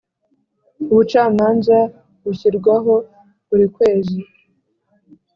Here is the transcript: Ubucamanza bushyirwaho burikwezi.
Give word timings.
Ubucamanza 0.91 1.77
bushyirwaho 2.23 2.93
burikwezi. 3.47 4.19